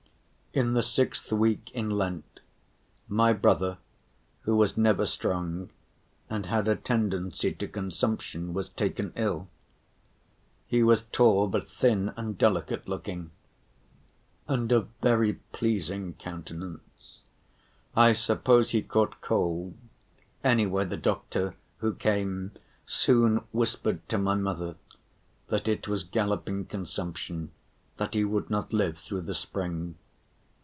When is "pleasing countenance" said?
15.53-17.21